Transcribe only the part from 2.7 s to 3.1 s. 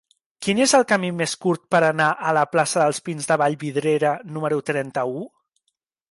dels